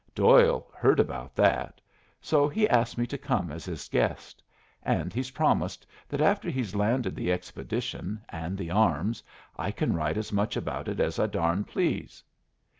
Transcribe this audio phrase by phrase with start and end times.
[0.15, 1.79] Doyle heard about that.
[2.19, 4.41] So, he asked me to come as his guest,
[4.81, 9.21] and he's promised that after he's landed the expedition and the arms
[9.59, 12.23] I can write as much about it as I darn please."